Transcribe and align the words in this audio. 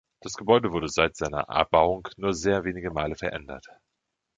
Das 0.21 0.33
Gebäude 0.33 0.71
wurde 0.71 0.89
seit 0.89 1.15
seiner 1.15 1.41
Erbauung 1.41 2.07
nur 2.17 2.33
sehr 2.33 2.63
wenige 2.63 2.89
Male 2.89 3.13
verändert. 3.15 3.67